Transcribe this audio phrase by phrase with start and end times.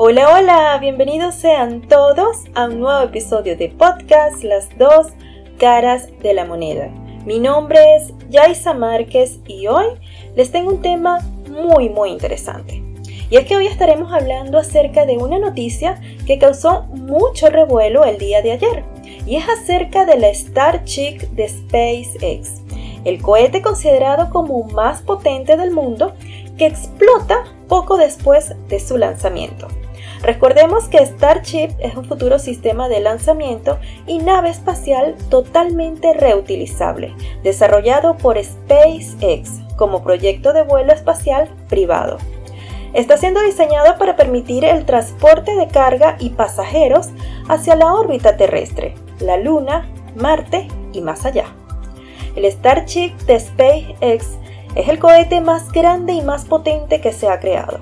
[0.00, 5.08] Hola, hola, bienvenidos sean todos a un nuevo episodio de podcast Las dos
[5.58, 6.86] caras de la moneda.
[7.26, 9.86] Mi nombre es Yaisa Márquez y hoy
[10.36, 11.18] les tengo un tema
[11.50, 12.80] muy muy interesante.
[13.28, 18.18] Y es que hoy estaremos hablando acerca de una noticia que causó mucho revuelo el
[18.18, 18.84] día de ayer.
[19.26, 22.62] Y es acerca de la Starship de SpaceX,
[23.04, 26.14] el cohete considerado como más potente del mundo
[26.56, 29.66] que explota poco después de su lanzamiento.
[30.22, 38.16] Recordemos que Starship es un futuro sistema de lanzamiento y nave espacial totalmente reutilizable, desarrollado
[38.16, 42.18] por SpaceX como proyecto de vuelo espacial privado.
[42.94, 47.10] Está siendo diseñado para permitir el transporte de carga y pasajeros
[47.48, 51.44] hacia la órbita terrestre, la Luna, Marte y más allá.
[52.34, 54.38] El Starship de SpaceX
[54.74, 57.80] es el cohete más grande y más potente que se ha creado.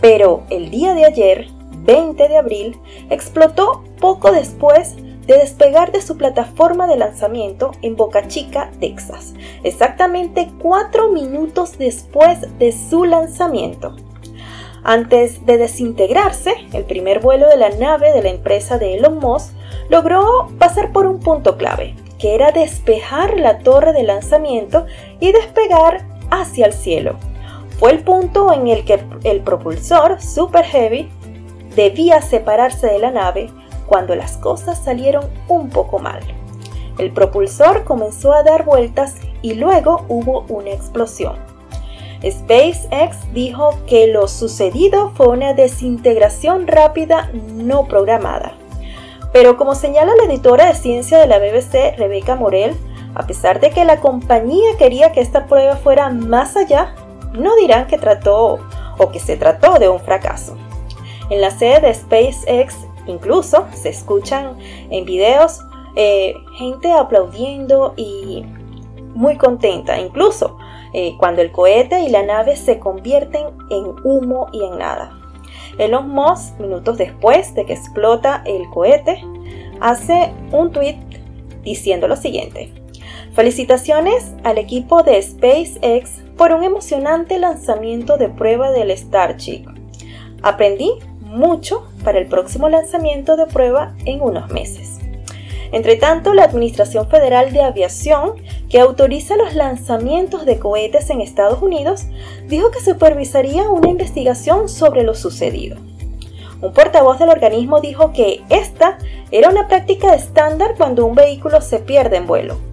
[0.00, 1.48] Pero el día de ayer,
[1.82, 2.80] 20 de abril,
[3.10, 10.50] explotó poco después de despegar de su plataforma de lanzamiento en Boca Chica, Texas, exactamente
[10.60, 13.96] cuatro minutos después de su lanzamiento.
[14.82, 19.52] Antes de desintegrarse, el primer vuelo de la nave de la empresa de Elon Musk
[19.90, 24.86] logró pasar por un punto clave, que era despejar la torre de lanzamiento
[25.20, 27.16] y despegar hacia el cielo.
[27.78, 31.10] Fue el punto en el que el propulsor Super Heavy
[31.74, 33.50] debía separarse de la nave
[33.86, 36.20] cuando las cosas salieron un poco mal.
[36.98, 41.36] El propulsor comenzó a dar vueltas y luego hubo una explosión.
[42.22, 48.52] SpaceX dijo que lo sucedido fue una desintegración rápida no programada.
[49.32, 52.76] Pero como señala la editora de ciencia de la BBC, Rebecca Morel,
[53.14, 56.94] a pesar de que la compañía quería que esta prueba fuera más allá,
[57.32, 58.58] no dirán que trató
[58.98, 60.56] o que se trató de un fracaso.
[61.30, 64.56] En la sede de SpaceX incluso se escuchan
[64.90, 65.60] en videos
[65.96, 68.44] eh, gente aplaudiendo y
[69.14, 70.56] muy contenta, incluso
[70.92, 75.16] eh, cuando el cohete y la nave se convierten en humo y en nada.
[75.78, 79.24] Elon Musk, minutos después de que explota el cohete,
[79.80, 80.98] hace un tweet
[81.62, 82.72] diciendo lo siguiente.
[83.32, 89.66] Felicitaciones al equipo de SpaceX por un emocionante lanzamiento de prueba del Starship.
[90.42, 90.92] Aprendí
[91.30, 94.98] mucho para el próximo lanzamiento de prueba en unos meses.
[95.72, 98.34] Entre tanto, la Administración Federal de Aviación,
[98.68, 102.06] que autoriza los lanzamientos de cohetes en Estados Unidos,
[102.48, 105.76] dijo que supervisaría una investigación sobre lo sucedido.
[106.60, 108.98] Un portavoz del organismo dijo que esta
[109.30, 112.69] era una práctica estándar cuando un vehículo se pierde en vuelo.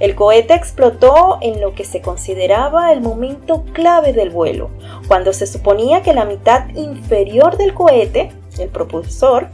[0.00, 4.70] El cohete explotó en lo que se consideraba el momento clave del vuelo,
[5.06, 9.48] cuando se suponía que la mitad inferior del cohete, el propulsor,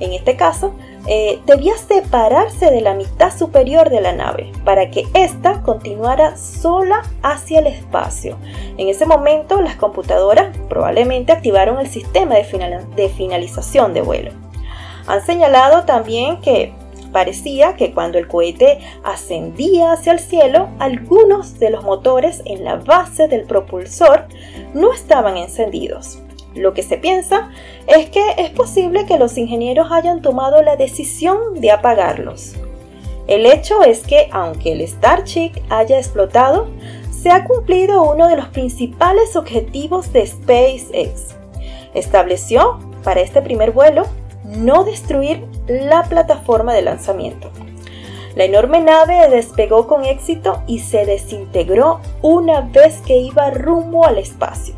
[0.00, 0.74] en este caso,
[1.06, 7.02] eh, debía separarse de la mitad superior de la nave para que ésta continuara sola
[7.22, 8.36] hacia el espacio.
[8.76, 14.32] En ese momento las computadoras probablemente activaron el sistema de, de finalización de vuelo.
[15.06, 16.72] Han señalado también que
[17.14, 22.74] parecía que cuando el cohete ascendía hacia el cielo, algunos de los motores en la
[22.74, 24.26] base del propulsor
[24.74, 26.18] no estaban encendidos.
[26.56, 27.50] Lo que se piensa
[27.86, 32.56] es que es posible que los ingenieros hayan tomado la decisión de apagarlos.
[33.28, 36.66] El hecho es que, aunque el Starship haya explotado,
[37.12, 41.36] se ha cumplido uno de los principales objetivos de SpaceX.
[41.94, 44.04] Estableció para este primer vuelo
[44.44, 47.50] no destruir la plataforma de lanzamiento.
[48.34, 54.18] La enorme nave despegó con éxito y se desintegró una vez que iba rumbo al
[54.18, 54.74] espacio.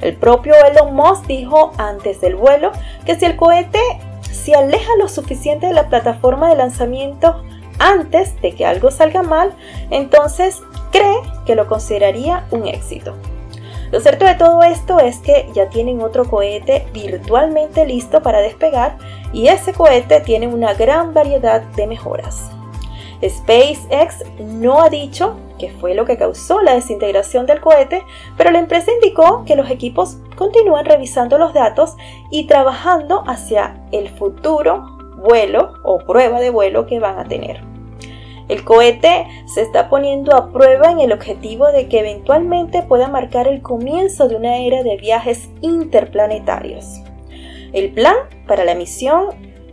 [0.00, 2.72] El propio Elon Musk dijo antes del vuelo
[3.04, 3.80] que si el cohete
[4.22, 7.42] se aleja lo suficiente de la plataforma de lanzamiento
[7.78, 9.54] antes de que algo salga mal,
[9.90, 13.14] entonces cree que lo consideraría un éxito.
[13.94, 18.98] Lo cierto de todo esto es que ya tienen otro cohete virtualmente listo para despegar
[19.32, 22.50] y ese cohete tiene una gran variedad de mejoras.
[23.24, 28.02] SpaceX no ha dicho qué fue lo que causó la desintegración del cohete,
[28.36, 31.94] pero la empresa indicó que los equipos continúan revisando los datos
[32.32, 37.73] y trabajando hacia el futuro vuelo o prueba de vuelo que van a tener.
[38.48, 43.48] El cohete se está poniendo a prueba en el objetivo de que eventualmente pueda marcar
[43.48, 47.00] el comienzo de una era de viajes interplanetarios.
[47.72, 49.28] El plan para la misión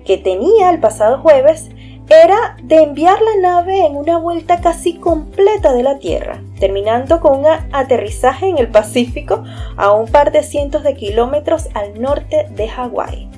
[0.06, 1.70] que tenía el pasado jueves
[2.10, 7.40] era de enviar la nave en una vuelta casi completa de la Tierra, terminando con
[7.40, 9.44] un aterrizaje en el Pacífico
[9.78, 13.30] a un par de cientos de kilómetros al norte de Hawái.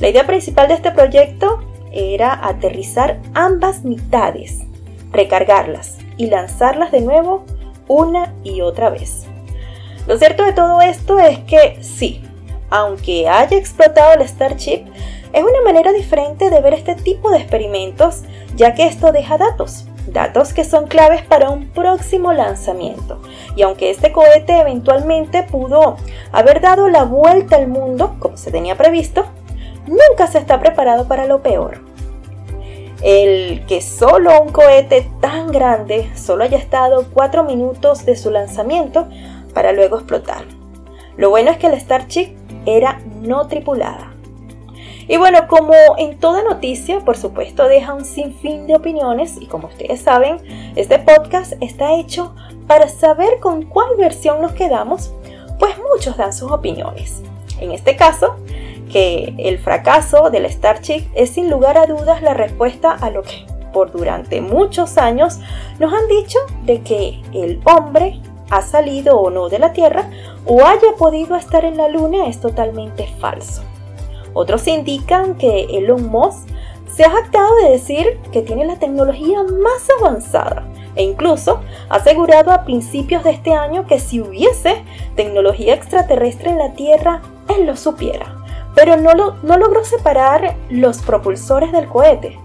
[0.00, 1.60] La idea principal de este proyecto
[1.92, 4.60] era aterrizar ambas mitades,
[5.10, 7.44] recargarlas y lanzarlas de nuevo
[7.88, 9.26] una y otra vez.
[10.06, 12.22] Lo cierto de todo esto es que sí,
[12.70, 14.84] aunque haya explotado el Starship,
[15.32, 18.22] es una manera diferente de ver este tipo de experimentos,
[18.56, 23.20] ya que esto deja datos, datos que son claves para un próximo lanzamiento.
[23.56, 25.96] Y aunque este cohete eventualmente pudo
[26.32, 29.26] haber dado la vuelta al mundo, como se tenía previsto,
[29.92, 31.80] nunca se está preparado para lo peor.
[33.02, 39.08] El que solo un cohete tan grande solo haya estado 4 minutos de su lanzamiento
[39.54, 40.44] para luego explotar.
[41.16, 44.12] Lo bueno es que el Starship era no tripulada.
[45.08, 49.66] Y bueno, como en toda noticia, por supuesto, deja un sinfín de opiniones y como
[49.66, 50.38] ustedes saben,
[50.76, 52.34] este podcast está hecho
[52.68, 55.12] para saber con cuál versión nos quedamos,
[55.58, 57.20] pues muchos dan sus opiniones.
[57.60, 58.36] En este caso,
[58.92, 63.46] que el fracaso del Starship es sin lugar a dudas la respuesta a lo que
[63.72, 65.38] por durante muchos años
[65.78, 70.10] nos han dicho de que el hombre ha salido o no de la Tierra
[70.44, 73.62] o haya podido estar en la Luna es totalmente falso.
[74.34, 76.48] Otros indican que Elon Musk
[76.94, 82.52] se ha jactado de decir que tiene la tecnología más avanzada e incluso ha asegurado
[82.52, 84.84] a principios de este año que si hubiese
[85.16, 88.41] tecnología extraterrestre en la Tierra, él lo supiera,
[88.74, 92.38] pero no, no logró separar los propulsores del cohete.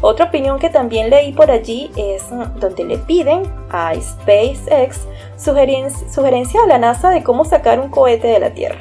[0.00, 2.24] Otra opinión que también leí por allí es
[2.60, 5.06] donde le piden a SpaceX
[5.36, 8.78] sugerencia a la NASA de cómo sacar un cohete de la Tierra.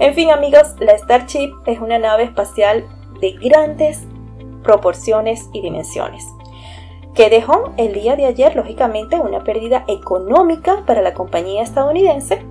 [0.00, 2.84] En fin amigos, la Starship es una nave espacial
[3.20, 4.06] de grandes
[4.62, 6.24] proporciones y dimensiones,
[7.14, 12.42] que dejó el día de ayer lógicamente una pérdida económica para la compañía estadounidense.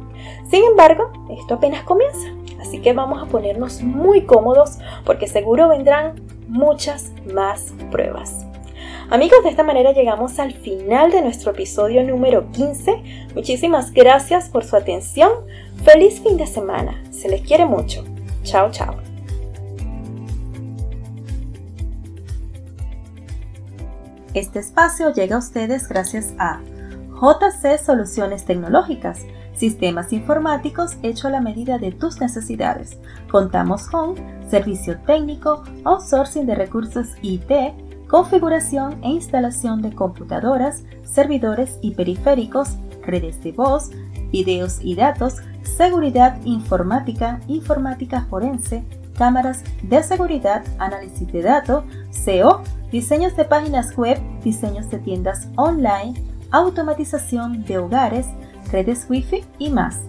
[0.50, 2.28] Sin embargo, esto apenas comienza,
[2.60, 8.46] así que vamos a ponernos muy cómodos porque seguro vendrán muchas más pruebas.
[9.10, 13.30] Amigos, de esta manera llegamos al final de nuestro episodio número 15.
[13.36, 15.32] Muchísimas gracias por su atención.
[15.86, 17.02] Feliz fin de semana.
[17.12, 18.04] Se les quiere mucho.
[18.44, 18.96] Chao, chao.
[24.34, 26.60] Este espacio llega a ustedes gracias a
[27.20, 29.26] JC Soluciones Tecnológicas,
[29.58, 32.98] sistemas informáticos hecho a la medida de tus necesidades.
[33.30, 34.16] Contamos con
[34.50, 37.52] servicio técnico, outsourcing de recursos IT,
[38.08, 43.90] configuración e instalación de computadoras, servidores y periféricos, redes de voz,
[44.32, 48.86] videos y datos, seguridad informática, informática forense,
[49.18, 52.62] cámaras de seguridad, análisis de datos, SEO,
[52.92, 56.14] diseños de páginas web, diseños de tiendas online,
[56.52, 58.28] automatización de hogares,
[58.72, 60.02] redes Wi-Fi y más.